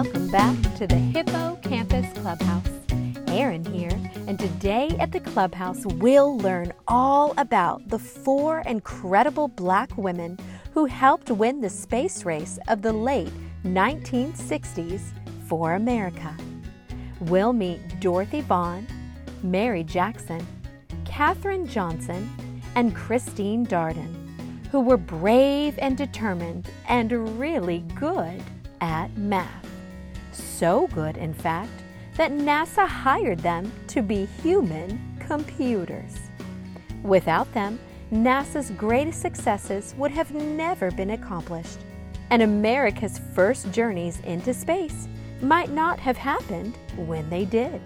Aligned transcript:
Welcome 0.00 0.28
back 0.28 0.76
to 0.76 0.86
the 0.86 0.94
Hippo 0.94 1.58
Campus 1.60 2.06
Clubhouse. 2.20 2.68
Erin 3.26 3.64
here, 3.64 4.00
and 4.28 4.38
today 4.38 4.96
at 5.00 5.10
the 5.10 5.18
clubhouse, 5.18 5.84
we'll 5.84 6.38
learn 6.38 6.72
all 6.86 7.34
about 7.36 7.88
the 7.88 7.98
four 7.98 8.60
incredible 8.60 9.48
black 9.48 9.90
women 9.98 10.38
who 10.72 10.84
helped 10.84 11.32
win 11.32 11.60
the 11.60 11.68
space 11.68 12.24
race 12.24 12.60
of 12.68 12.80
the 12.80 12.92
late 12.92 13.32
1960s 13.64 15.00
for 15.48 15.74
America. 15.74 16.32
We'll 17.22 17.52
meet 17.52 17.98
Dorothy 17.98 18.42
Vaughan, 18.42 18.86
Mary 19.42 19.82
Jackson, 19.82 20.46
Katherine 21.06 21.66
Johnson, 21.66 22.30
and 22.76 22.94
Christine 22.94 23.66
Darden, 23.66 24.14
who 24.70 24.78
were 24.78 24.96
brave 24.96 25.76
and 25.80 25.98
determined 25.98 26.70
and 26.86 27.36
really 27.36 27.80
good 27.96 28.40
at 28.80 29.08
math. 29.18 29.67
So 30.58 30.88
good, 30.88 31.16
in 31.18 31.34
fact, 31.34 31.70
that 32.16 32.32
NASA 32.32 32.84
hired 32.84 33.38
them 33.38 33.70
to 33.86 34.02
be 34.02 34.24
human 34.42 35.00
computers. 35.20 36.18
Without 37.04 37.52
them, 37.54 37.78
NASA's 38.10 38.72
greatest 38.72 39.22
successes 39.22 39.94
would 39.96 40.10
have 40.10 40.34
never 40.34 40.90
been 40.90 41.10
accomplished, 41.10 41.78
and 42.30 42.42
America's 42.42 43.20
first 43.36 43.70
journeys 43.70 44.18
into 44.24 44.52
space 44.52 45.06
might 45.40 45.70
not 45.70 46.00
have 46.00 46.16
happened 46.16 46.76
when 46.96 47.30
they 47.30 47.44
did. 47.44 47.80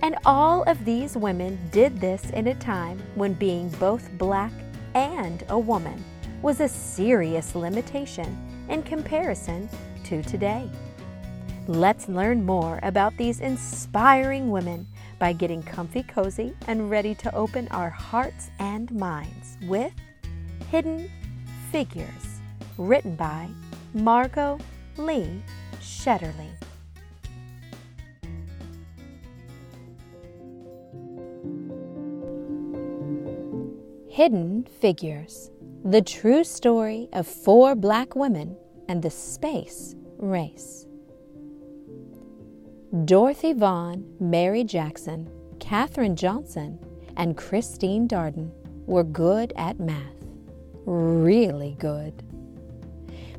And 0.00 0.16
all 0.24 0.62
of 0.62 0.86
these 0.86 1.14
women 1.14 1.58
did 1.72 2.00
this 2.00 2.30
in 2.30 2.46
a 2.46 2.54
time 2.54 3.02
when 3.16 3.34
being 3.34 3.68
both 3.68 4.10
black 4.12 4.52
and 4.94 5.44
a 5.50 5.58
woman 5.58 6.02
was 6.40 6.60
a 6.60 6.68
serious 6.68 7.54
limitation 7.54 8.64
in 8.70 8.82
comparison 8.82 9.68
to 10.04 10.22
today. 10.22 10.70
Let's 11.68 12.08
learn 12.08 12.44
more 12.44 12.80
about 12.82 13.16
these 13.16 13.38
inspiring 13.38 14.50
women 14.50 14.84
by 15.20 15.32
getting 15.32 15.62
comfy 15.62 16.02
cozy 16.02 16.56
and 16.66 16.90
ready 16.90 17.14
to 17.14 17.32
open 17.36 17.68
our 17.68 17.88
hearts 17.88 18.50
and 18.58 18.90
minds 18.90 19.56
with 19.68 19.92
Hidden 20.72 21.08
Figures, 21.70 22.40
written 22.78 23.14
by 23.14 23.48
Margot 23.94 24.58
Lee 24.96 25.40
Shetterly. 25.80 26.50
Hidden 34.08 34.66
Figures 34.80 35.52
The 35.84 36.02
True 36.02 36.42
Story 36.42 37.08
of 37.12 37.28
Four 37.28 37.76
Black 37.76 38.16
Women 38.16 38.56
and 38.88 39.00
the 39.00 39.10
Space 39.10 39.94
Race. 40.18 40.86
Dorothy 43.06 43.54
Vaughan, 43.54 44.04
Mary 44.20 44.64
Jackson, 44.64 45.26
Katherine 45.58 46.14
Johnson, 46.14 46.78
and 47.16 47.38
Christine 47.38 48.06
Darden 48.06 48.50
were 48.84 49.02
good 49.02 49.54
at 49.56 49.80
math. 49.80 50.26
Really 50.84 51.74
good. 51.78 52.22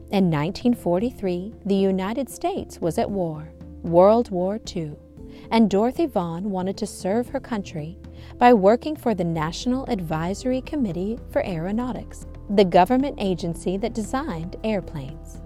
In 0.09 0.31
1943, 0.31 1.53
the 1.67 1.75
United 1.75 2.31
States 2.31 2.81
was 2.81 2.97
at 2.97 3.11
war, 3.11 3.47
World 3.83 4.31
War 4.31 4.59
II, 4.75 4.93
and 5.51 5.69
Dorothy 5.69 6.07
Vaughan 6.07 6.49
wanted 6.49 6.75
to 6.77 6.87
serve 6.87 7.29
her 7.29 7.39
country 7.39 7.99
by 8.39 8.53
working 8.53 8.95
for 8.95 9.13
the 9.13 9.23
National 9.23 9.85
Advisory 9.85 10.61
Committee 10.61 11.19
for 11.29 11.45
Aeronautics, 11.45 12.25
the 12.49 12.65
government 12.65 13.19
agency 13.19 13.77
that 13.77 13.93
designed 13.93 14.55
airplanes. 14.63 15.41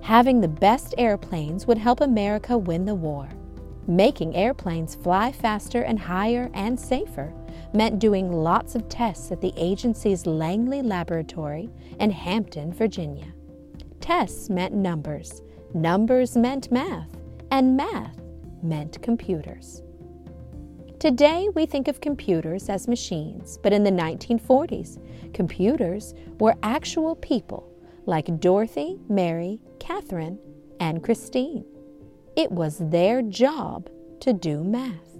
Having 0.00 0.42
the 0.42 0.48
best 0.48 0.94
airplanes 0.96 1.66
would 1.66 1.78
help 1.78 2.00
America 2.00 2.56
win 2.56 2.84
the 2.84 2.94
war. 2.94 3.28
Making 3.88 4.36
airplanes 4.36 4.96
fly 4.96 5.32
faster 5.32 5.80
and 5.80 5.98
higher 5.98 6.50
and 6.52 6.78
safer 6.78 7.32
meant 7.72 7.98
doing 7.98 8.30
lots 8.30 8.74
of 8.74 8.86
tests 8.90 9.32
at 9.32 9.40
the 9.40 9.54
agency's 9.56 10.26
Langley 10.26 10.82
Laboratory 10.82 11.70
in 11.98 12.10
Hampton, 12.10 12.70
Virginia. 12.70 13.32
Tests 13.98 14.50
meant 14.50 14.74
numbers, 14.74 15.40
numbers 15.72 16.36
meant 16.36 16.70
math, 16.70 17.08
and 17.50 17.78
math 17.78 18.20
meant 18.62 19.00
computers. 19.02 19.82
Today, 20.98 21.48
we 21.54 21.64
think 21.64 21.88
of 21.88 22.02
computers 22.02 22.68
as 22.68 22.88
machines, 22.88 23.58
but 23.62 23.72
in 23.72 23.84
the 23.84 23.90
1940s, 23.90 24.98
computers 25.32 26.12
were 26.40 26.56
actual 26.62 27.16
people 27.16 27.72
like 28.04 28.38
Dorothy, 28.38 28.98
Mary, 29.08 29.60
Katherine, 29.80 30.38
and 30.78 31.02
Christine. 31.02 31.64
It 32.36 32.52
was 32.52 32.78
their 32.78 33.22
job 33.22 33.88
to 34.20 34.32
do 34.32 34.62
math. 34.62 35.18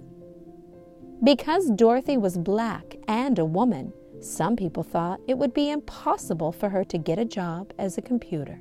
Because 1.23 1.69
Dorothy 1.71 2.17
was 2.17 2.37
black 2.37 2.95
and 3.07 3.37
a 3.37 3.45
woman, 3.45 3.91
some 4.21 4.55
people 4.55 4.83
thought 4.83 5.19
it 5.27 5.37
would 5.37 5.53
be 5.53 5.69
impossible 5.69 6.51
for 6.51 6.69
her 6.69 6.83
to 6.85 6.97
get 6.97 7.19
a 7.19 7.25
job 7.25 7.73
as 7.77 7.97
a 7.97 8.01
computer. 8.01 8.59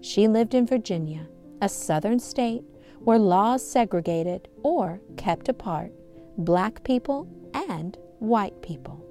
She 0.00 0.26
lived 0.26 0.54
in 0.54 0.66
Virginia, 0.66 1.28
a 1.60 1.68
southern 1.68 2.18
state 2.18 2.64
where 3.00 3.18
laws 3.18 3.66
segregated 3.66 4.48
or 4.62 5.00
kept 5.16 5.48
apart 5.48 5.92
black 6.38 6.82
people 6.84 7.28
and 7.54 7.96
white 8.18 8.60
people. 8.62 9.04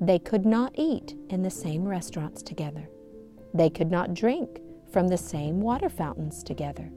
They 0.00 0.18
could 0.18 0.44
not 0.44 0.72
eat 0.76 1.14
in 1.30 1.42
the 1.42 1.50
same 1.50 1.84
restaurants 1.84 2.42
together. 2.42 2.88
They 3.54 3.70
could 3.70 3.90
not 3.90 4.14
drink 4.14 4.60
from 4.92 5.08
the 5.08 5.16
same 5.16 5.60
water 5.60 5.88
fountains 5.88 6.42
together. 6.42 6.90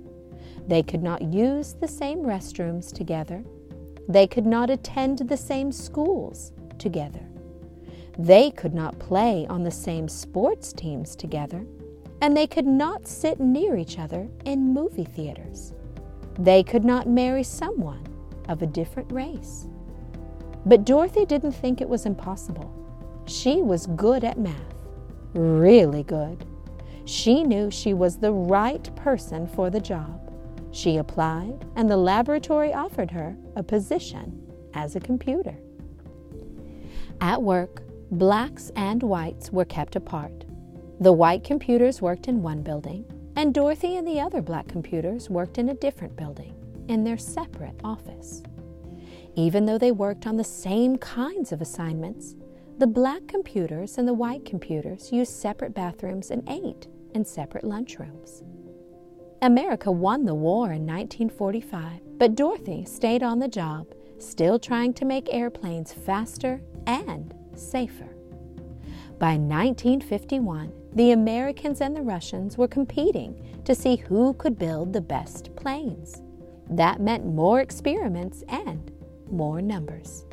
They 0.68 0.84
could 0.84 1.04
not 1.04 1.22
use 1.22 1.74
the 1.74 1.88
same 1.88 2.20
restrooms 2.20 2.92
together. 2.92 3.44
They 4.08 4.28
could 4.28 4.46
not 4.46 4.70
attend 4.70 5.20
the 5.20 5.38
same 5.38 5.72
schools 5.72 6.54
together. 6.78 7.26
They 8.18 8.52
could 8.52 8.74
not 8.74 9.00
play 9.00 9.46
on 9.50 9.64
the 9.64 9.72
same 9.72 10.08
sports 10.08 10.74
teams 10.74 11.16
together. 11.16 11.66
And 12.22 12.36
they 12.36 12.48
could 12.48 12.66
not 12.66 13.08
sit 13.08 13.40
near 13.40 13.76
each 13.76 14.00
other 14.00 14.28
in 14.46 14.74
movie 14.74 15.04
theaters. 15.04 15.74
They 16.40 16.64
could 16.64 16.86
not 16.86 17.08
marry 17.08 17.44
someone 17.44 18.04
of 18.48 18.62
a 18.62 18.68
different 18.68 19.12
race. 19.12 19.68
But 20.66 20.86
Dorothy 20.86 21.26
didn't 21.26 21.52
think 21.52 21.82
it 21.82 21.90
was 21.90 22.06
impossible. 22.06 22.72
She 23.28 23.62
was 23.62 23.88
good 23.88 24.24
at 24.24 24.40
math, 24.40 24.76
really 25.34 26.04
good. 26.04 26.46
She 27.06 27.44
knew 27.44 27.70
she 27.70 27.94
was 27.94 28.18
the 28.18 28.32
right 28.32 28.96
person 28.96 29.46
for 29.48 29.70
the 29.70 29.80
job. 29.80 30.25
She 30.76 30.98
applied, 30.98 31.66
and 31.78 31.90
the 31.90 31.96
laboratory 31.96 32.74
offered 32.74 33.10
her 33.12 33.38
a 33.56 33.64
position 33.64 34.46
as 34.74 34.94
a 34.94 35.00
computer. 35.00 35.58
At 37.22 37.42
work, 37.42 37.84
blacks 38.12 38.74
and 38.76 39.02
whites 39.02 39.54
were 39.54 39.64
kept 39.64 39.96
apart. 39.96 40.44
The 41.00 41.14
white 41.14 41.46
computers 41.46 42.02
worked 42.02 42.28
in 42.28 42.42
one 42.42 42.62
building, 42.62 43.06
and 43.38 43.54
Dorothy 43.54 43.96
and 43.96 44.06
the 44.06 44.20
other 44.20 44.42
black 44.42 44.68
computers 44.68 45.30
worked 45.30 45.60
in 45.60 45.70
a 45.70 45.76
different 45.76 46.18
building, 46.18 46.54
in 46.90 47.06
their 47.06 47.18
separate 47.18 47.80
office. 47.82 48.44
Even 49.36 49.66
though 49.66 49.78
they 49.78 49.94
worked 49.94 50.28
on 50.28 50.36
the 50.36 50.44
same 50.44 50.98
kinds 50.98 51.54
of 51.54 51.62
assignments, 51.62 52.36
the 52.80 52.88
black 52.88 53.26
computers 53.28 53.98
and 53.98 54.06
the 54.06 54.14
white 54.14 54.44
computers 54.44 55.14
used 55.14 55.32
separate 55.32 55.74
bathrooms 55.74 56.32
and 56.32 56.44
ate 56.50 56.88
in 57.14 57.24
separate 57.24 57.64
lunchrooms. 57.64 58.44
America 59.46 59.92
won 59.92 60.26
the 60.26 60.34
war 60.34 60.72
in 60.72 60.88
1945, 60.88 62.18
but 62.18 62.34
Dorothy 62.34 62.84
stayed 62.84 63.22
on 63.22 63.38
the 63.38 63.48
job, 63.48 63.86
still 64.18 64.58
trying 64.58 64.92
to 64.96 65.06
make 65.06 65.32
airplanes 65.32 65.94
faster 65.94 66.60
and 66.88 67.32
safer. 67.56 68.10
By 69.20 69.38
1951, 69.38 70.74
the 70.94 71.12
Americans 71.12 71.82
and 71.82 71.96
the 71.96 72.02
Russians 72.02 72.58
were 72.58 72.68
competing 72.68 73.62
to 73.66 73.76
see 73.76 73.98
who 73.98 74.34
could 74.34 74.58
build 74.58 74.94
the 74.94 75.02
best 75.02 75.56
planes. 75.56 76.24
That 76.72 77.00
meant 77.00 77.28
more 77.28 77.62
experiments 77.62 78.44
and 78.50 78.92
more 79.30 79.62
numbers. 79.62 80.26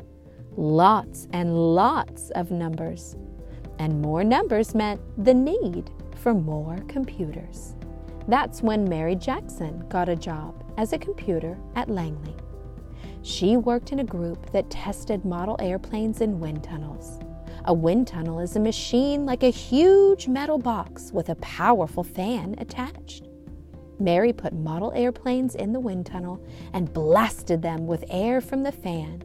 Lots 0.57 1.27
and 1.33 1.55
lots 1.55 2.31
of 2.31 2.49
numbers. 2.49 3.15
And 3.77 4.01
more 4.01 4.23
numbers 4.23 4.73
meant 4.73 5.01
the 5.23 5.35
need 5.35 5.91
for 6.15 6.33
more 6.33 6.77
computers. 6.87 7.75
That's 8.27 8.61
when 8.61 8.87
Mary 8.87 9.15
Jackson 9.15 9.85
got 9.89 10.07
a 10.07 10.15
job 10.15 10.63
as 10.77 10.93
a 10.93 10.97
computer 10.97 11.57
at 11.75 11.89
Langley. 11.89 12.35
She 13.21 13.57
worked 13.57 13.91
in 13.91 13.99
a 13.99 14.03
group 14.03 14.51
that 14.51 14.69
tested 14.69 15.25
model 15.25 15.57
airplanes 15.59 16.21
in 16.21 16.39
wind 16.39 16.63
tunnels. 16.63 17.19
A 17.65 17.73
wind 17.73 18.07
tunnel 18.07 18.39
is 18.39 18.55
a 18.55 18.59
machine 18.59 19.25
like 19.25 19.43
a 19.43 19.49
huge 19.49 20.27
metal 20.27 20.57
box 20.57 21.11
with 21.11 21.29
a 21.29 21.35
powerful 21.35 22.03
fan 22.03 22.55
attached. 22.57 23.27
Mary 23.99 24.33
put 24.33 24.53
model 24.53 24.91
airplanes 24.95 25.55
in 25.55 25.71
the 25.71 25.79
wind 25.79 26.05
tunnel 26.05 26.45
and 26.73 26.91
blasted 26.91 27.61
them 27.61 27.87
with 27.87 28.03
air 28.09 28.41
from 28.41 28.63
the 28.63 28.71
fan. 28.71 29.23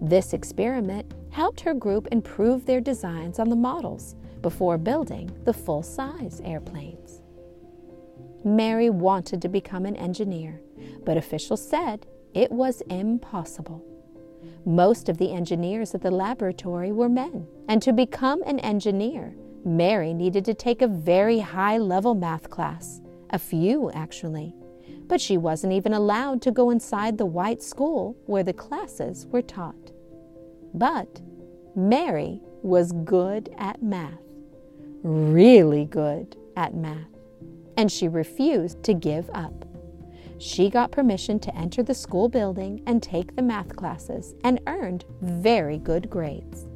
This 0.00 0.32
experiment 0.32 1.14
helped 1.30 1.60
her 1.60 1.74
group 1.74 2.08
improve 2.10 2.64
their 2.64 2.80
designs 2.80 3.38
on 3.38 3.48
the 3.48 3.56
models 3.56 4.16
before 4.40 4.78
building 4.78 5.30
the 5.44 5.52
full 5.52 5.82
size 5.82 6.40
airplanes. 6.44 7.19
Mary 8.44 8.90
wanted 8.90 9.42
to 9.42 9.48
become 9.48 9.84
an 9.84 9.96
engineer, 9.96 10.60
but 11.04 11.16
officials 11.16 11.66
said 11.66 12.06
it 12.34 12.50
was 12.50 12.80
impossible. 12.82 13.84
Most 14.64 15.08
of 15.08 15.18
the 15.18 15.32
engineers 15.32 15.94
at 15.94 16.02
the 16.02 16.10
laboratory 16.10 16.92
were 16.92 17.08
men, 17.08 17.46
and 17.68 17.82
to 17.82 17.92
become 17.92 18.42
an 18.44 18.58
engineer, 18.60 19.34
Mary 19.64 20.14
needed 20.14 20.44
to 20.46 20.54
take 20.54 20.80
a 20.80 20.86
very 20.86 21.38
high 21.38 21.76
level 21.76 22.14
math 22.14 22.48
class, 22.48 23.00
a 23.30 23.38
few 23.38 23.90
actually, 23.92 24.54
but 25.06 25.20
she 25.20 25.36
wasn't 25.36 25.72
even 25.72 25.92
allowed 25.92 26.40
to 26.42 26.50
go 26.50 26.70
inside 26.70 27.18
the 27.18 27.26
white 27.26 27.62
school 27.62 28.16
where 28.26 28.42
the 28.42 28.52
classes 28.52 29.26
were 29.26 29.42
taught. 29.42 29.92
But 30.72 31.20
Mary 31.74 32.40
was 32.62 32.92
good 32.92 33.54
at 33.58 33.82
math, 33.82 34.22
really 35.02 35.84
good 35.84 36.36
at 36.56 36.74
math, 36.74 37.08
and 37.80 37.90
she 37.90 38.08
refused 38.08 38.82
to 38.82 38.92
give 38.92 39.30
up. 39.32 39.64
She 40.38 40.68
got 40.68 40.92
permission 40.92 41.38
to 41.40 41.56
enter 41.56 41.82
the 41.82 41.94
school 41.94 42.28
building 42.28 42.82
and 42.86 43.02
take 43.02 43.34
the 43.34 43.40
math 43.40 43.74
classes 43.74 44.34
and 44.44 44.60
earned 44.66 45.06
very 45.22 45.78
good 45.78 46.10
grades. 46.10 46.66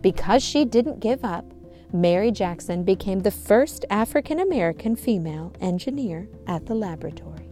Because 0.00 0.44
she 0.44 0.64
didn't 0.64 1.00
give 1.00 1.24
up, 1.24 1.52
Mary 1.92 2.30
Jackson 2.30 2.84
became 2.84 3.18
the 3.18 3.32
first 3.32 3.84
African 3.90 4.38
American 4.38 4.94
female 4.94 5.52
engineer 5.60 6.28
at 6.46 6.64
the 6.64 6.76
laboratory. 6.76 7.48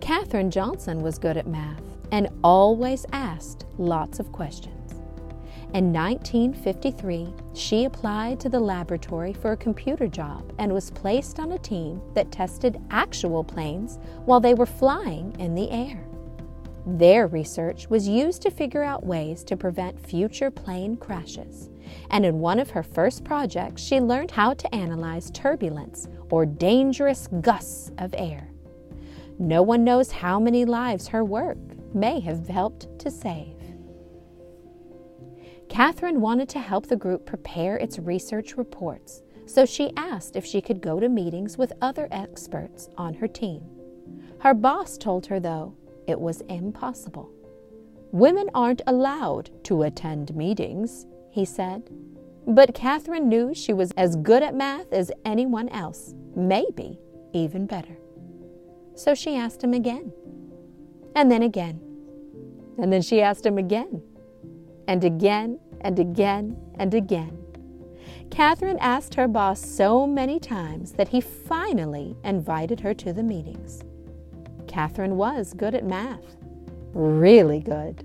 Katherine 0.00 0.50
Johnson 0.50 1.02
was 1.02 1.18
good 1.18 1.36
at 1.36 1.46
math 1.46 1.82
and 2.10 2.30
always 2.42 3.04
asked 3.12 3.66
lots 3.76 4.20
of 4.20 4.32
questions. 4.32 4.83
In 5.74 5.92
1953, 5.92 7.34
she 7.52 7.84
applied 7.84 8.38
to 8.38 8.48
the 8.48 8.60
laboratory 8.60 9.32
for 9.32 9.50
a 9.50 9.56
computer 9.56 10.06
job 10.06 10.54
and 10.60 10.72
was 10.72 10.92
placed 10.92 11.40
on 11.40 11.50
a 11.50 11.58
team 11.58 12.00
that 12.14 12.30
tested 12.30 12.80
actual 12.92 13.42
planes 13.42 13.98
while 14.24 14.38
they 14.38 14.54
were 14.54 14.66
flying 14.66 15.34
in 15.40 15.56
the 15.56 15.68
air. 15.72 16.06
Their 16.86 17.26
research 17.26 17.90
was 17.90 18.06
used 18.06 18.40
to 18.42 18.52
figure 18.52 18.84
out 18.84 19.04
ways 19.04 19.42
to 19.44 19.56
prevent 19.56 19.98
future 19.98 20.48
plane 20.48 20.96
crashes. 20.96 21.70
And 22.10 22.24
in 22.24 22.38
one 22.38 22.60
of 22.60 22.70
her 22.70 22.84
first 22.84 23.24
projects, 23.24 23.82
she 23.82 23.98
learned 23.98 24.30
how 24.30 24.54
to 24.54 24.72
analyze 24.72 25.32
turbulence 25.32 26.06
or 26.30 26.46
dangerous 26.46 27.26
gusts 27.40 27.90
of 27.98 28.14
air. 28.16 28.48
No 29.40 29.62
one 29.62 29.82
knows 29.82 30.12
how 30.12 30.38
many 30.38 30.64
lives 30.64 31.08
her 31.08 31.24
work 31.24 31.58
may 31.92 32.20
have 32.20 32.46
helped 32.46 32.96
to 33.00 33.10
save. 33.10 33.53
Katherine 35.68 36.20
wanted 36.20 36.48
to 36.50 36.58
help 36.58 36.86
the 36.86 36.96
group 36.96 37.26
prepare 37.26 37.76
its 37.76 37.98
research 37.98 38.56
reports, 38.56 39.22
so 39.46 39.66
she 39.66 39.92
asked 39.96 40.36
if 40.36 40.44
she 40.44 40.60
could 40.60 40.80
go 40.80 41.00
to 41.00 41.08
meetings 41.08 41.58
with 41.58 41.72
other 41.80 42.08
experts 42.10 42.88
on 42.96 43.14
her 43.14 43.28
team. 43.28 43.62
Her 44.38 44.54
boss 44.54 44.96
told 44.96 45.26
her, 45.26 45.40
though, 45.40 45.74
it 46.06 46.20
was 46.20 46.42
impossible. 46.42 47.30
Women 48.12 48.48
aren't 48.54 48.82
allowed 48.86 49.50
to 49.64 49.82
attend 49.82 50.36
meetings, 50.36 51.06
he 51.30 51.44
said. 51.44 51.90
But 52.46 52.74
Katherine 52.74 53.28
knew 53.28 53.54
she 53.54 53.72
was 53.72 53.90
as 53.92 54.16
good 54.16 54.42
at 54.42 54.54
math 54.54 54.92
as 54.92 55.10
anyone 55.24 55.68
else, 55.70 56.14
maybe 56.36 56.98
even 57.32 57.66
better. 57.66 57.96
So 58.94 59.14
she 59.14 59.34
asked 59.34 59.64
him 59.64 59.74
again, 59.74 60.12
and 61.16 61.30
then 61.30 61.42
again, 61.42 61.80
and 62.78 62.92
then 62.92 63.02
she 63.02 63.20
asked 63.20 63.46
him 63.46 63.58
again 63.58 64.02
and 64.88 65.04
again 65.04 65.58
and 65.80 65.98
again 65.98 66.56
and 66.78 66.94
again. 66.94 67.38
Katherine 68.30 68.78
asked 68.80 69.14
her 69.14 69.28
boss 69.28 69.60
so 69.60 70.06
many 70.06 70.40
times 70.40 70.92
that 70.92 71.08
he 71.08 71.20
finally 71.20 72.16
invited 72.24 72.80
her 72.80 72.94
to 72.94 73.12
the 73.12 73.22
meetings. 73.22 73.82
Katherine 74.66 75.16
was 75.16 75.54
good 75.54 75.74
at 75.74 75.84
math, 75.84 76.36
really 76.94 77.60
good. 77.60 78.04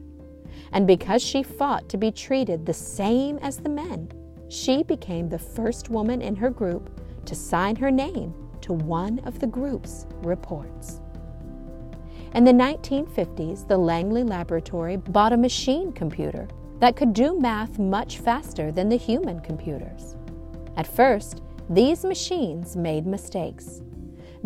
And 0.71 0.85
because 0.85 1.23
she 1.23 1.41
fought 1.41 1.89
to 1.89 1.97
be 1.97 2.11
treated 2.11 2.65
the 2.65 2.73
same 2.73 3.39
as 3.39 3.57
the 3.57 3.69
men, 3.69 4.11
she 4.49 4.83
became 4.83 5.29
the 5.29 5.39
first 5.39 5.89
woman 5.89 6.21
in 6.21 6.35
her 6.35 6.49
group 6.49 6.99
to 7.25 7.33
sign 7.33 7.75
her 7.77 7.89
name 7.89 8.33
to 8.61 8.73
one 8.73 9.19
of 9.19 9.39
the 9.39 9.47
group's 9.47 10.05
reports. 10.21 11.01
In 12.35 12.43
the 12.43 12.51
1950s, 12.51 13.67
the 13.67 13.77
Langley 13.77 14.23
Laboratory 14.23 14.97
bought 14.97 15.33
a 15.33 15.37
machine 15.37 15.91
computer 15.91 16.47
that 16.79 16.95
could 16.95 17.13
do 17.13 17.39
math 17.39 17.77
much 17.79 18.19
faster 18.19 18.71
than 18.71 18.89
the 18.89 18.97
human 18.97 19.39
computers. 19.41 20.15
At 20.77 20.87
first, 20.87 21.41
these 21.69 22.03
machines 22.03 22.75
made 22.75 23.05
mistakes. 23.05 23.81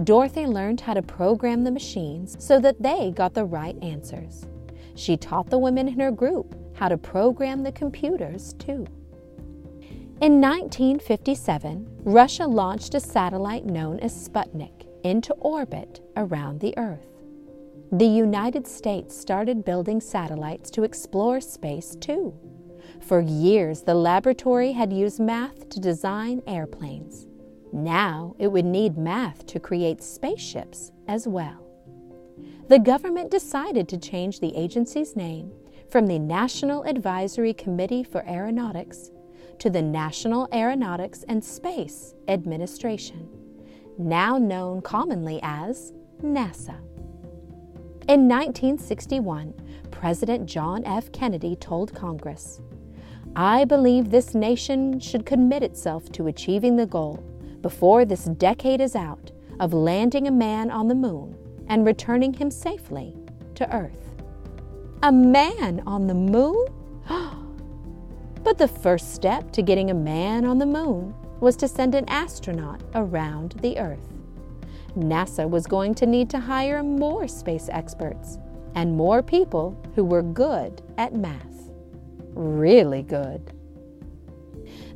Dorothy 0.03 0.47
learned 0.47 0.81
how 0.81 0.95
to 0.95 1.01
program 1.01 1.63
the 1.63 1.71
machines 1.71 2.35
so 2.43 2.59
that 2.59 2.81
they 2.81 3.11
got 3.15 3.33
the 3.33 3.45
right 3.45 3.77
answers. 3.83 4.45
She 4.95 5.15
taught 5.15 5.49
the 5.49 5.59
women 5.59 5.87
in 5.87 5.99
her 5.99 6.11
group 6.11 6.55
how 6.75 6.89
to 6.89 6.97
program 6.97 7.63
the 7.63 7.71
computers 7.71 8.53
too. 8.53 8.87
In 10.21 10.41
1957, 10.41 11.87
Russia 12.03 12.45
launched 12.45 12.95
a 12.95 12.99
satellite 12.99 13.65
known 13.65 13.99
as 13.99 14.27
Sputnik 14.27 14.87
into 15.03 15.33
orbit 15.33 16.01
around 16.15 16.59
the 16.59 16.75
Earth 16.77 17.12
the 17.93 18.07
United 18.07 18.65
States 18.65 19.15
started 19.15 19.63
building 19.63 20.01
satellites 20.01 20.71
to 20.71 20.81
explore 20.81 21.39
space 21.39 21.95
too. 21.95 22.33
For 23.01 23.21
years, 23.21 23.83
the 23.83 23.93
laboratory 23.93 24.71
had 24.71 24.91
used 24.91 25.19
math 25.19 25.69
to 25.69 25.79
design 25.79 26.41
airplanes. 26.47 27.27
Now 27.71 28.35
it 28.39 28.47
would 28.47 28.65
need 28.65 28.97
math 28.97 29.45
to 29.45 29.59
create 29.59 30.01
spaceships 30.01 30.91
as 31.07 31.27
well. 31.27 31.67
The 32.67 32.79
government 32.79 33.29
decided 33.29 33.87
to 33.89 33.99
change 33.99 34.39
the 34.39 34.55
agency's 34.57 35.15
name 35.15 35.51
from 35.91 36.07
the 36.07 36.17
National 36.17 36.81
Advisory 36.85 37.53
Committee 37.53 38.03
for 38.03 38.27
Aeronautics 38.27 39.11
to 39.59 39.69
the 39.69 39.83
National 39.83 40.47
Aeronautics 40.51 41.23
and 41.27 41.45
Space 41.45 42.15
Administration, 42.27 43.29
now 43.99 44.39
known 44.39 44.81
commonly 44.81 45.39
as 45.43 45.93
NASA. 46.23 46.79
In 48.09 48.27
1961, 48.27 49.53
President 49.89 50.45
John 50.45 50.83
F. 50.83 51.09
Kennedy 51.13 51.55
told 51.55 51.95
Congress, 51.95 52.59
I 53.33 53.63
believe 53.63 54.09
this 54.09 54.35
nation 54.35 54.99
should 54.99 55.25
commit 55.25 55.63
itself 55.63 56.11
to 56.11 56.27
achieving 56.27 56.75
the 56.75 56.85
goal, 56.85 57.23
before 57.61 58.03
this 58.03 58.25
decade 58.25 58.81
is 58.81 58.93
out, 58.93 59.31
of 59.61 59.71
landing 59.71 60.27
a 60.27 60.31
man 60.31 60.69
on 60.69 60.89
the 60.89 60.95
moon 60.95 61.33
and 61.69 61.85
returning 61.85 62.33
him 62.33 62.51
safely 62.51 63.15
to 63.55 63.73
Earth. 63.73 64.11
A 65.03 65.11
man 65.11 65.81
on 65.87 66.05
the 66.05 66.13
moon? 66.13 66.65
but 68.43 68.57
the 68.57 68.67
first 68.67 69.13
step 69.13 69.49
to 69.53 69.61
getting 69.61 69.91
a 69.91 69.95
man 69.95 70.43
on 70.43 70.57
the 70.57 70.65
moon 70.65 71.15
was 71.39 71.55
to 71.55 71.69
send 71.69 71.95
an 71.95 72.09
astronaut 72.09 72.81
around 72.95 73.53
the 73.61 73.79
Earth. 73.79 74.12
NASA 74.97 75.49
was 75.49 75.65
going 75.65 75.95
to 75.95 76.05
need 76.05 76.29
to 76.29 76.39
hire 76.39 76.83
more 76.83 77.27
space 77.27 77.69
experts 77.71 78.37
and 78.75 78.95
more 78.95 79.21
people 79.21 79.77
who 79.95 80.03
were 80.03 80.23
good 80.23 80.81
at 80.97 81.15
math. 81.15 81.69
Really 82.33 83.03
good. 83.03 83.53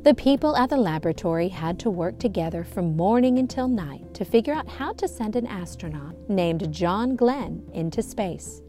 The 0.04 0.14
people 0.14 0.56
at 0.56 0.70
the 0.70 0.76
laboratory 0.76 1.48
had 1.48 1.78
to 1.80 1.90
work 1.90 2.18
together 2.18 2.64
from 2.64 2.96
morning 2.96 3.38
until 3.38 3.68
night 3.68 4.14
to 4.14 4.24
figure 4.24 4.54
out 4.54 4.68
how 4.68 4.92
to 4.94 5.08
send 5.08 5.36
an 5.36 5.46
astronaut 5.46 6.14
named 6.28 6.72
John 6.72 7.16
Glenn 7.16 7.68
into 7.74 8.02
space 8.02 8.62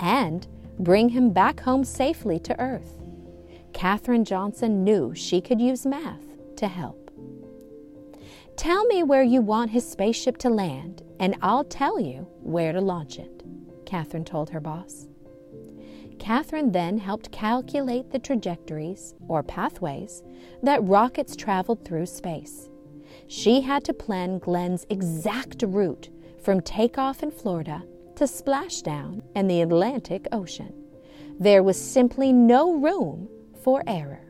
and 0.00 0.46
bring 0.78 1.08
him 1.08 1.30
back 1.30 1.60
home 1.60 1.84
safely 1.84 2.38
to 2.40 2.58
Earth. 2.60 3.02
Katherine 3.72 4.24
Johnson 4.24 4.84
knew 4.84 5.14
she 5.14 5.40
could 5.40 5.60
use 5.60 5.84
math 5.84 6.24
to 6.56 6.68
help. 6.68 7.05
Tell 8.56 8.86
me 8.86 9.02
where 9.02 9.22
you 9.22 9.42
want 9.42 9.70
his 9.70 9.88
spaceship 9.88 10.38
to 10.38 10.48
land, 10.48 11.02
and 11.20 11.36
I'll 11.42 11.64
tell 11.64 12.00
you 12.00 12.26
where 12.40 12.72
to 12.72 12.80
launch 12.80 13.18
it, 13.18 13.42
Katherine 13.84 14.24
told 14.24 14.50
her 14.50 14.60
boss. 14.60 15.06
Katherine 16.18 16.72
then 16.72 16.96
helped 16.96 17.30
calculate 17.30 18.10
the 18.10 18.18
trajectories, 18.18 19.14
or 19.28 19.42
pathways, 19.42 20.22
that 20.62 20.82
rockets 20.82 21.36
traveled 21.36 21.84
through 21.84 22.06
space. 22.06 22.70
She 23.28 23.60
had 23.60 23.84
to 23.84 23.92
plan 23.92 24.38
Glenn's 24.38 24.86
exact 24.88 25.62
route 25.62 26.08
from 26.42 26.60
takeoff 26.62 27.22
in 27.22 27.30
Florida 27.30 27.82
to 28.16 28.24
splashdown 28.24 29.22
in 29.34 29.46
the 29.48 29.60
Atlantic 29.60 30.26
Ocean. 30.32 30.72
There 31.38 31.62
was 31.62 31.78
simply 31.78 32.32
no 32.32 32.74
room 32.74 33.28
for 33.62 33.82
error. 33.86 34.22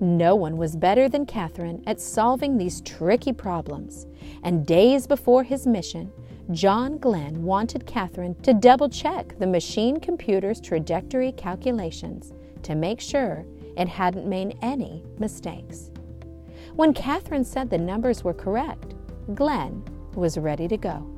No 0.00 0.34
one 0.34 0.56
was 0.56 0.76
better 0.76 1.08
than 1.08 1.26
Katherine 1.26 1.82
at 1.86 2.00
solving 2.00 2.56
these 2.56 2.80
tricky 2.80 3.32
problems, 3.32 4.06
and 4.42 4.66
days 4.66 5.06
before 5.06 5.44
his 5.44 5.66
mission, 5.66 6.12
John 6.50 6.98
Glenn 6.98 7.42
wanted 7.42 7.86
Katherine 7.86 8.34
to 8.42 8.52
double 8.52 8.88
check 8.88 9.38
the 9.38 9.46
machine 9.46 9.98
computer's 9.98 10.60
trajectory 10.60 11.32
calculations 11.32 12.32
to 12.62 12.74
make 12.74 13.00
sure 13.00 13.46
it 13.76 13.88
hadn't 13.88 14.26
made 14.26 14.58
any 14.60 15.02
mistakes. 15.18 15.90
When 16.74 16.92
Katherine 16.92 17.44
said 17.44 17.70
the 17.70 17.78
numbers 17.78 18.24
were 18.24 18.34
correct, 18.34 18.94
Glenn, 19.34 19.84
was 20.14 20.36
ready 20.36 20.68
to 20.68 20.76
go. 20.76 21.08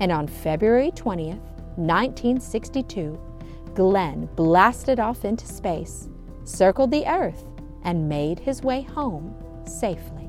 And 0.00 0.12
on 0.12 0.26
February 0.26 0.90
20th, 0.90 1.40
1962, 1.76 3.18
Glenn 3.74 4.26
blasted 4.36 5.00
off 5.00 5.24
into 5.24 5.46
space, 5.46 6.08
circled 6.44 6.90
the 6.90 7.06
Earth, 7.06 7.44
and 7.86 8.08
made 8.08 8.38
his 8.40 8.62
way 8.62 8.82
home 8.82 9.34
safely. 9.64 10.28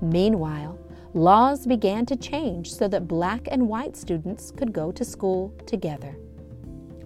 Meanwhile, 0.00 0.78
laws 1.14 1.66
began 1.66 2.06
to 2.06 2.16
change 2.16 2.72
so 2.72 2.86
that 2.86 3.08
black 3.08 3.48
and 3.50 3.66
white 3.68 3.96
students 3.96 4.52
could 4.52 4.72
go 4.72 4.92
to 4.92 5.04
school 5.04 5.52
together. 5.66 6.14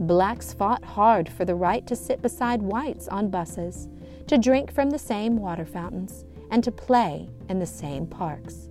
Blacks 0.01 0.53
fought 0.53 0.85
hard 0.85 1.29
for 1.29 1.45
the 1.45 1.55
right 1.55 1.87
to 1.87 1.95
sit 1.95 2.21
beside 2.21 2.61
whites 2.61 3.07
on 3.07 3.31
buses, 3.31 3.89
to 4.27 4.37
drink 4.37 4.73
from 4.73 4.91
the 4.91 4.99
same 4.99 5.37
water 5.37 5.65
fountains, 5.65 6.25
and 6.51 6.65
to 6.65 6.73
play 6.73 7.29
in 7.49 7.59
the 7.59 7.67
same 7.67 8.07
parks. 8.07 8.69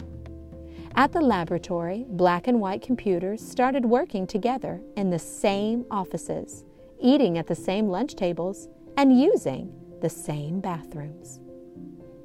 At 0.96 1.14
the 1.14 1.22
laboratory, 1.22 2.06
black 2.10 2.48
and 2.48 2.60
white 2.60 2.82
computers 2.82 3.46
started 3.46 3.86
working 3.86 4.28
together 4.28 4.82
in 4.98 5.12
the 5.12 5.20
same 5.20 5.86
offices, 5.90 6.66
eating 7.00 7.38
at 7.38 7.48
the 7.48 7.56
same 7.56 7.88
lunch 7.88 8.16
tables, 8.16 8.68
and 8.98 9.18
using 9.18 9.79
the 10.02 10.10
same 10.10 10.60
bathrooms. 10.60 11.40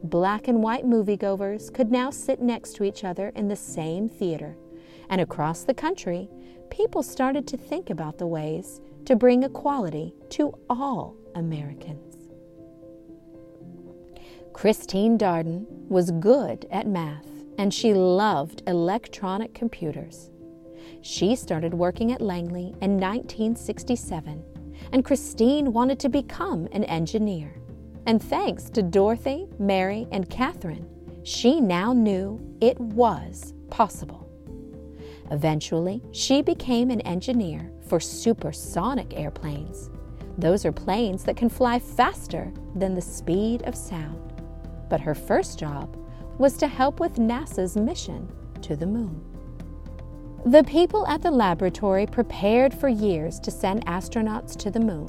Black 0.05 0.49
and 0.49 0.63
white 0.63 0.85
moviegoers 0.85 1.73
could 1.73 1.91
now 1.91 2.11
sit 2.11 2.41
next 2.41 2.75
to 2.77 2.85
each 2.85 3.05
other 3.05 3.31
in 3.37 3.49
the 3.49 3.57
same 3.57 4.09
theater, 4.09 4.57
and 5.09 5.21
across 5.21 5.65
the 5.65 5.75
country, 5.75 6.29
people 6.71 7.03
started 7.03 7.47
to 7.47 7.57
think 7.57 7.91
about 7.91 8.19
the 8.19 8.27
ways 8.27 8.81
to 9.07 9.17
bring 9.17 9.43
equality 9.43 10.15
to 10.31 10.53
all 10.69 11.17
Americans. 11.35 12.29
Christine 14.53 15.19
Darden 15.19 15.67
was 15.89 16.11
good 16.13 16.67
at 16.71 16.87
math 16.87 17.35
and 17.59 17.73
she 17.73 17.95
loved 17.95 18.63
electronic 18.67 19.55
computers. 19.55 20.31
She 21.03 21.37
started 21.37 21.75
working 21.75 22.13
at 22.13 22.21
Langley 22.21 22.75
in 22.81 22.99
1967, 22.99 24.43
and 24.93 25.05
Christine 25.05 25.73
wanted 25.73 25.99
to 26.01 26.09
become 26.09 26.69
an 26.73 26.85
engineer. 26.85 27.55
And 28.07 28.23
thanks 28.23 28.69
to 28.71 28.83
Dorothy, 28.83 29.49
Mary, 29.59 30.07
and 30.13 30.29
Katherine, 30.29 30.87
she 31.23 31.61
now 31.61 31.93
knew 31.95 32.39
it 32.61 32.79
was 32.79 33.55
possible. 33.71 34.29
Eventually, 35.31 36.03
she 36.13 36.43
became 36.43 36.91
an 36.91 37.01
engineer 37.03 37.73
for 37.89 37.99
supersonic 37.99 39.15
airplanes. 39.17 39.91
Those 40.37 40.67
are 40.67 40.73
planes 40.73 41.25
that 41.25 41.37
can 41.37 41.49
fly 41.49 41.79
faster 41.79 42.53
than 42.75 42.95
the 42.95 43.01
speed 43.01 43.63
of 43.63 43.75
sound. 43.75 44.35
But 44.91 45.01
her 45.01 45.15
first 45.15 45.59
job 45.59 45.97
was 46.37 46.59
to 46.59 46.67
help 46.67 47.01
with 47.01 47.15
NASA's 47.15 47.77
mission 47.77 48.31
to 48.63 48.77
the 48.77 48.87
moon. 48.87 49.25
The 50.45 50.65
people 50.65 51.07
at 51.07 51.23
the 51.23 51.31
laboratory 51.31 52.07
prepared 52.07 52.75
for 52.75 52.89
years 52.89 53.41
to 53.41 53.51
send 53.51 53.87
astronauts 53.87 54.57
to 54.59 54.71
the 54.71 54.81
moon 54.81 55.09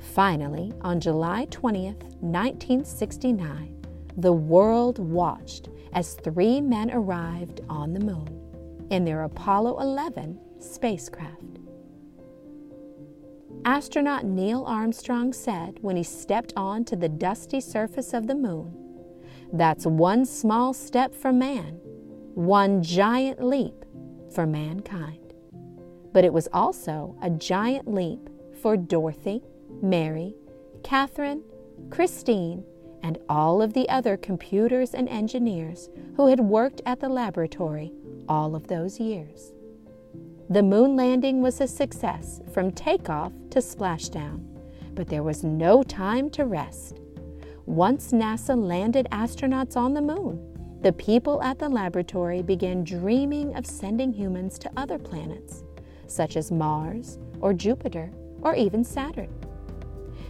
Finally, 0.00 0.72
on 0.80 0.98
July 0.98 1.46
20th, 1.50 2.02
1969, 2.20 3.84
the 4.16 4.32
world 4.32 4.98
watched 4.98 5.68
as 5.92 6.14
three 6.14 6.58
men 6.60 6.90
arrived 6.90 7.60
on 7.68 7.92
the 7.92 8.00
moon 8.00 8.40
in 8.90 9.04
their 9.04 9.22
Apollo 9.24 9.78
11 9.80 10.40
spacecraft. 10.58 11.58
Astronaut 13.64 14.24
Neil 14.24 14.64
Armstrong 14.64 15.34
said 15.34 15.78
when 15.82 15.96
he 15.96 16.02
stepped 16.02 16.52
onto 16.56 16.96
the 16.96 17.08
dusty 17.08 17.60
surface 17.60 18.12
of 18.14 18.26
the 18.26 18.34
moon, 18.34 18.74
That's 19.52 19.86
one 19.86 20.24
small 20.24 20.72
step 20.72 21.14
for 21.14 21.32
man, 21.32 21.78
one 22.34 22.82
giant 22.82 23.42
leap 23.42 23.84
for 24.34 24.46
mankind. 24.46 25.34
But 26.12 26.24
it 26.24 26.32
was 26.32 26.48
also 26.52 27.16
a 27.22 27.30
giant 27.30 27.92
leap 27.92 28.28
for 28.60 28.76
Dorothy, 28.76 29.42
Mary, 29.82 30.34
Katherine, 30.82 31.42
Christine, 31.90 32.64
and 33.02 33.18
all 33.28 33.60
of 33.60 33.72
the 33.72 33.88
other 33.88 34.16
computers 34.16 34.94
and 34.94 35.08
engineers 35.08 35.90
who 36.16 36.28
had 36.28 36.40
worked 36.40 36.80
at 36.86 37.00
the 37.00 37.08
laboratory 37.08 37.92
all 38.28 38.54
of 38.54 38.68
those 38.68 39.00
years. 39.00 39.52
The 40.48 40.62
moon 40.62 40.96
landing 40.96 41.42
was 41.42 41.60
a 41.60 41.66
success 41.66 42.40
from 42.52 42.72
takeoff 42.72 43.32
to 43.50 43.58
splashdown, 43.58 44.44
but 44.94 45.08
there 45.08 45.22
was 45.22 45.42
no 45.42 45.82
time 45.82 46.30
to 46.30 46.44
rest. 46.44 47.00
Once 47.66 48.12
NASA 48.12 48.56
landed 48.56 49.06
astronauts 49.10 49.76
on 49.76 49.94
the 49.94 50.02
moon, 50.02 50.51
the 50.82 50.92
people 50.92 51.40
at 51.42 51.60
the 51.60 51.68
laboratory 51.68 52.42
began 52.42 52.82
dreaming 52.82 53.54
of 53.56 53.64
sending 53.64 54.12
humans 54.12 54.58
to 54.58 54.70
other 54.76 54.98
planets, 54.98 55.62
such 56.08 56.36
as 56.36 56.50
Mars 56.50 57.18
or 57.40 57.54
Jupiter 57.54 58.10
or 58.42 58.56
even 58.56 58.82
Saturn. 58.82 59.32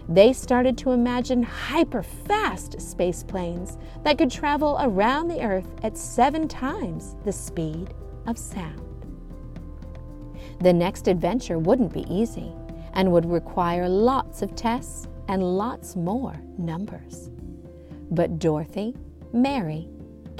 They 0.08 0.34
started 0.34 0.76
to 0.78 0.90
imagine 0.90 1.42
hyper 1.42 2.02
fast 2.02 2.80
space 2.82 3.22
planes 3.22 3.78
that 4.02 4.18
could 4.18 4.30
travel 4.30 4.76
around 4.80 5.28
the 5.28 5.40
Earth 5.40 5.68
at 5.82 5.96
seven 5.96 6.48
times 6.48 7.16
the 7.24 7.32
speed 7.32 7.94
of 8.26 8.36
sound. 8.36 8.80
The 10.60 10.72
next 10.72 11.08
adventure 11.08 11.58
wouldn't 11.58 11.94
be 11.94 12.04
easy 12.12 12.52
and 12.92 13.10
would 13.10 13.24
require 13.24 13.88
lots 13.88 14.42
of 14.42 14.54
tests 14.54 15.08
and 15.28 15.42
lots 15.42 15.96
more 15.96 16.38
numbers. 16.58 17.30
But 18.10 18.38
Dorothy, 18.38 18.94
Mary, 19.32 19.88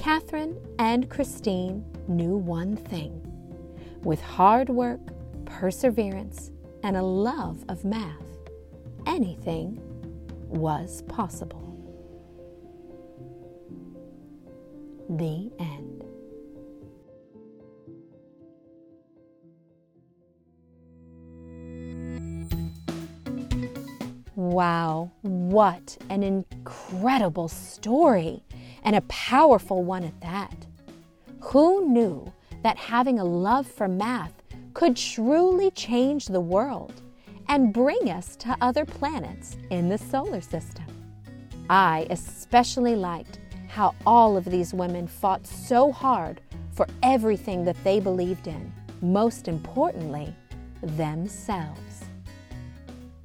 Katherine, 0.03 0.59
and 0.81 1.09
Christine 1.09 1.85
knew 2.09 2.37
one 2.37 2.75
thing. 2.75 3.23
With 4.03 4.21
hard 4.21 4.69
work, 4.69 4.99
perseverance, 5.45 6.51
and 6.83 6.97
a 6.97 7.03
love 7.05 7.65
of 7.69 7.85
math, 7.85 8.27
anything 9.07 9.81
was 10.49 11.03
possible. 11.03 11.69
The 15.09 15.53
end. 15.61 16.03
Wow, 24.35 25.13
what 25.23 25.97
an 26.11 26.25
incredible 26.25 27.47
story, 27.47 28.43
and 28.83 28.97
a 28.97 29.03
powerful 29.03 29.83
one 29.83 30.05
at 30.05 30.21
that. 30.21 30.67
Who 31.41 31.89
knew 31.89 32.33
that 32.63 32.77
having 32.77 33.19
a 33.19 33.25
love 33.25 33.67
for 33.67 33.89
math 33.89 34.33
could 34.75 34.97
truly 34.97 35.71
change 35.71 36.27
the 36.27 36.41
world? 36.41 37.03
and 37.53 37.73
bring 37.73 38.09
us 38.09 38.35
to 38.37 38.57
other 38.63 38.87
planets 38.87 39.59
in 39.69 39.91
the 39.91 39.99
solar 39.99 40.41
system. 40.41 40.87
I 41.69 42.07
especially 42.09 42.97
liked 42.97 43.39
how 43.69 43.95
all 44.07 44.39
of 44.39 44.47
these 44.47 44.73
women 44.73 45.07
fought 45.07 45.47
so 45.47 45.93
hard 45.93 46.41
for 46.73 46.87
everything 47.03 47.63
that 47.65 47.83
they 47.85 48.01
believed 48.01 48.47
in, 48.47 48.73
most 49.03 49.49
importantly, 49.49 50.35
themselves. 50.83 52.05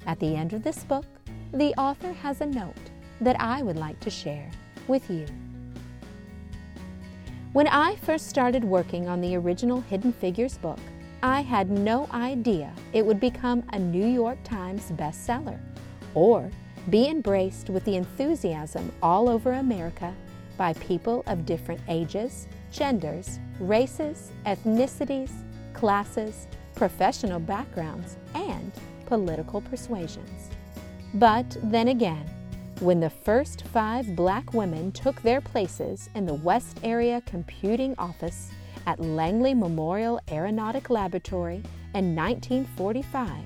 At 0.06 0.20
the 0.20 0.36
end 0.36 0.52
of 0.52 0.62
this 0.62 0.84
book, 0.84 1.06
the 1.52 1.72
author 1.78 2.12
has 2.12 2.42
a 2.42 2.46
note 2.46 2.76
that 3.22 3.40
I 3.40 3.62
would 3.62 3.76
like 3.76 3.98
to 4.00 4.10
share 4.10 4.50
with 4.86 5.10
you. 5.10 5.26
When 7.54 7.66
I 7.66 7.96
first 7.96 8.28
started 8.28 8.62
working 8.62 9.08
on 9.08 9.22
the 9.22 9.34
original 9.34 9.80
Hidden 9.80 10.12
Figures 10.12 10.58
book, 10.58 10.78
I 11.22 11.40
had 11.40 11.70
no 11.70 12.06
idea 12.12 12.74
it 12.92 13.04
would 13.04 13.20
become 13.20 13.64
a 13.72 13.78
New 13.78 14.06
York 14.06 14.36
Times 14.44 14.92
bestseller 14.92 15.58
or 16.12 16.50
be 16.90 17.08
embraced 17.08 17.70
with 17.70 17.86
the 17.86 17.96
enthusiasm 17.96 18.92
all 19.02 19.30
over 19.30 19.52
America 19.52 20.14
by 20.58 20.74
people 20.74 21.24
of 21.26 21.46
different 21.46 21.80
ages, 21.88 22.48
genders, 22.70 23.38
races, 23.60 24.30
ethnicities, 24.44 25.32
classes, 25.72 26.48
professional 26.74 27.40
backgrounds, 27.40 28.18
and 28.34 28.70
political 29.06 29.62
persuasions. 29.62 30.50
But 31.14 31.56
then 31.62 31.88
again, 31.88 32.28
when 32.80 33.00
the 33.00 33.10
first 33.10 33.62
five 33.66 34.14
black 34.14 34.54
women 34.54 34.92
took 34.92 35.20
their 35.22 35.40
places 35.40 36.08
in 36.14 36.24
the 36.24 36.34
West 36.34 36.78
Area 36.84 37.20
Computing 37.26 37.92
Office 37.98 38.52
at 38.86 39.00
Langley 39.00 39.52
Memorial 39.52 40.20
Aeronautic 40.30 40.88
Laboratory 40.88 41.60
in 41.94 42.14
1945, 42.14 43.42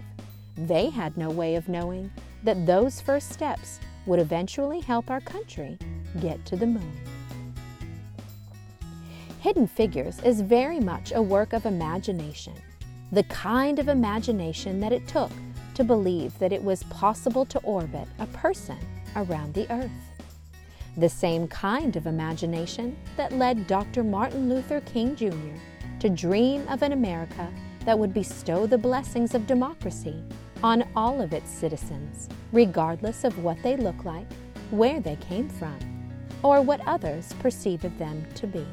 they 0.57 0.91
had 0.91 1.17
no 1.17 1.31
way 1.31 1.55
of 1.55 1.67
knowing 1.67 2.11
that 2.43 2.67
those 2.67 3.01
first 3.01 3.33
steps 3.33 3.81
would 4.05 4.19
eventually 4.19 4.81
help 4.81 5.11
our 5.11 5.21
country 5.21 5.79
get 6.21 6.45
to 6.45 6.55
the 6.55 6.67
moon. 6.67 6.93
Hidden 9.41 9.67
Figures 9.67 10.21
is 10.25 10.43
very 10.43 10.79
much 10.79 11.11
a 11.15 11.23
work 11.23 11.55
of 11.55 11.65
imagination, 11.65 12.53
the 13.13 13.23
kind 13.25 13.79
of 13.79 13.89
imagination 13.89 14.79
that 14.81 14.93
it 14.93 15.09
took 15.09 15.31
to 15.75 15.85
believe 15.85 16.39
that 16.39 16.53
it 16.53 16.63
was 16.63 16.83
possible 16.85 17.47
to 17.47 17.59
orbit 17.61 18.07
a 18.19 18.27
person 18.27 18.77
around 19.17 19.55
the 19.55 19.71
Earth. 19.73 19.91
The 20.97 21.09
same 21.09 21.49
kind 21.49 21.97
of 21.97 22.07
imagination 22.07 22.97
that 23.17 23.33
led 23.33 23.67
Dr. 23.67 24.05
Martin 24.05 24.49
Luther 24.49 24.81
King 24.83 25.17
Jr. 25.17 25.31
to 26.01 26.09
dream 26.09 26.67
of 26.69 26.83
an 26.83 26.93
America 26.93 27.51
that 27.85 27.99
would 27.99 28.13
bestow 28.13 28.67
the 28.67 28.79
blessings 28.79 29.35
of 29.35 29.47
democracy 29.47 30.23
on 30.63 30.89
all 30.95 31.21
of 31.21 31.33
its 31.33 31.51
citizens, 31.51 32.29
regardless 32.53 33.25
of 33.25 33.39
what 33.43 33.61
they 33.63 33.77
look 33.77 34.05
like, 34.05 34.27
where 34.71 35.01
they 35.01 35.17
came 35.17 35.49
from, 35.49 35.79
or 36.43 36.61
what 36.61 36.87
others 36.87 37.33
perceive 37.41 37.85
of 37.85 37.99
them 37.99 38.25
to 38.35 38.47
be. 38.47 38.67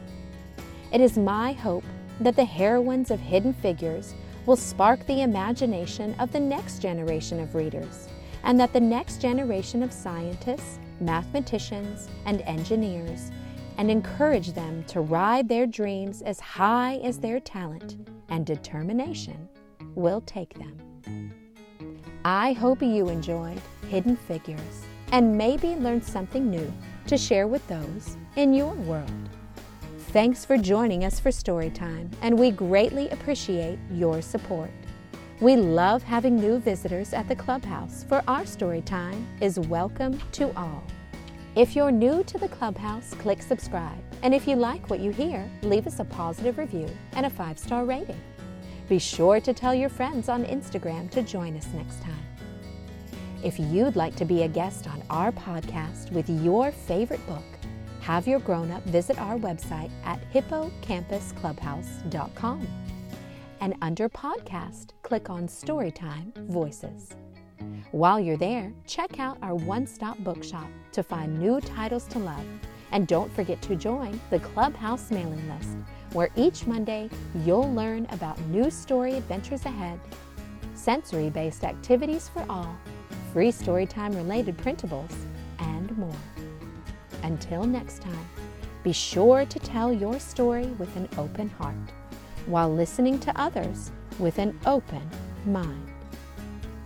It 0.91 1.01
is 1.01 1.17
my 1.17 1.53
hope 1.53 1.84
that 2.19 2.36
the 2.36 2.46
heroines 2.46 3.12
of 3.12 3.19
Hidden 3.19 3.53
Figures 3.53 4.13
will 4.46 4.55
spark 4.55 5.05
the 5.05 5.22
imagination 5.22 6.15
of 6.19 6.31
the 6.31 6.39
next 6.39 6.79
generation 6.79 7.39
of 7.39 7.55
readers, 7.55 8.08
and 8.43 8.60
that 8.60 8.74
the 8.74 8.79
next 8.79 9.22
generation 9.22 9.84
of 9.84 9.91
scientists, 9.91 10.79
mathematicians, 11.00 12.08
and 12.25 12.41
engineers, 12.41 13.31
and 13.77 13.89
encourage 13.89 14.51
them 14.53 14.84
to 14.86 15.01
ride 15.01 15.48
their 15.48 15.65
dreams 15.65 16.22
as 16.22 16.39
high 16.39 16.96
as 17.03 17.19
their 17.19 17.39
talent 17.39 17.98
and 18.29 18.46
determination 18.46 19.48
will 19.96 20.22
take 20.22 20.53
them. 20.55 21.34
I 22.25 22.53
hope 22.53 22.81
you 22.81 23.08
enjoyed 23.10 23.62
Hidden 23.88 24.17
Figures 24.17 24.84
and 25.12 25.38
maybe 25.38 25.75
learned 25.75 26.03
something 26.03 26.50
new 26.50 26.72
to 27.08 27.17
share 27.17 27.48
with 27.48 27.65
those 27.67 28.17
in 28.36 28.53
your 28.53 28.74
world. 28.74 29.29
Thanks 30.12 30.43
for 30.43 30.58
joining 30.58 31.05
us 31.05 31.19
for 31.19 31.29
Storytime, 31.29 32.12
and 32.22 32.38
we 32.38 32.51
greatly 32.51 33.10
appreciate 33.10 33.79
your 33.91 34.22
support. 34.22 34.72
We 35.41 35.55
love 35.55 36.03
having 36.03 36.36
new 36.36 36.60
visitors 36.60 37.13
at 37.13 37.29
the 37.29 37.36
clubhouse, 37.36 38.03
for 38.10 38.22
our 38.27 38.46
story 38.46 38.81
time 38.81 39.25
is 39.39 39.58
welcome 39.58 40.19
to 40.34 40.53
all. 40.58 40.84
If 41.55 41.77
you're 41.77 41.91
new 41.91 42.25
to 42.25 42.38
the 42.38 42.50
clubhouse, 42.50 43.13
click 43.13 43.41
subscribe. 43.41 43.98
And 44.22 44.36
if 44.36 44.46
you 44.46 44.58
like 44.58 44.89
what 44.89 45.00
you 45.00 45.12
hear, 45.12 45.50
leave 45.62 45.88
us 45.88 46.01
a 46.01 46.03
positive 46.03 46.58
review 46.58 46.89
and 47.13 47.25
a 47.25 47.29
five 47.29 47.58
star 47.58 47.86
rating. 47.86 48.19
Be 48.89 49.00
sure 49.00 49.39
to 49.39 49.53
tell 49.53 49.74
your 49.74 49.88
friends 49.88 50.27
on 50.27 50.43
Instagram 50.43 51.10
to 51.12 51.22
join 51.22 51.55
us 51.55 51.67
next 51.74 52.01
time. 52.01 52.25
If 53.41 53.58
you'd 53.58 53.96
like 53.96 54.17
to 54.17 54.25
be 54.25 54.43
a 54.43 54.50
guest 54.50 54.89
on 54.89 55.01
our 55.10 55.31
podcast 55.31 56.12
with 56.12 56.29
your 56.29 56.74
favorite 56.74 57.25
book, 57.27 57.46
have 58.01 58.27
your 58.27 58.39
grown 58.39 58.72
up 58.72 58.84
visit 58.84 59.17
our 59.17 59.38
website 59.38 59.91
at 60.03 60.19
hippocampusclubhouse.com. 60.34 62.67
And 63.61 63.75
under 63.81 64.07
podcast, 64.07 64.91
click 65.01 65.29
on 65.29 65.47
Storytime 65.47 66.33
Voices. 66.49 67.09
While 67.91 68.19
you're 68.19 68.37
there, 68.37 68.71
check 68.87 69.19
out 69.19 69.37
our 69.41 69.55
one 69.55 69.85
stop 69.85 70.17
bookshop 70.19 70.67
to 70.93 71.03
find 71.03 71.37
new 71.37 71.59
titles 71.59 72.05
to 72.07 72.19
love. 72.19 72.45
And 72.91 73.07
don't 73.07 73.31
forget 73.33 73.61
to 73.63 73.75
join 73.75 74.19
the 74.29 74.39
Clubhouse 74.39 75.11
mailing 75.11 75.47
list, 75.49 75.75
where 76.13 76.29
each 76.35 76.65
Monday 76.65 77.09
you'll 77.45 77.71
learn 77.73 78.07
about 78.11 78.39
new 78.47 78.71
story 78.71 79.15
adventures 79.15 79.65
ahead, 79.65 79.99
sensory 80.73 81.29
based 81.29 81.63
activities 81.63 82.29
for 82.29 82.45
all 82.49 82.75
free 83.33 83.51
storytime 83.51 84.15
related 84.15 84.57
printables, 84.57 85.13
and 85.59 85.95
more. 85.97 86.15
Until 87.23 87.63
next 87.63 88.01
time, 88.01 88.27
be 88.83 88.91
sure 88.91 89.45
to 89.45 89.59
tell 89.59 89.93
your 89.93 90.19
story 90.19 90.65
with 90.79 90.95
an 90.95 91.07
open 91.17 91.49
heart 91.49 91.75
while 92.46 92.74
listening 92.74 93.19
to 93.19 93.39
others 93.39 93.91
with 94.19 94.39
an 94.39 94.58
open 94.65 95.08
mind. 95.46 95.88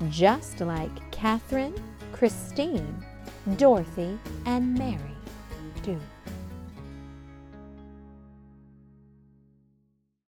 Just 0.09 0.59
like 0.61 1.11
Katherine, 1.11 1.75
Christine, 2.11 3.03
Dorothy, 3.57 4.17
and 4.45 4.73
Mary 4.77 5.17
do. 5.81 5.99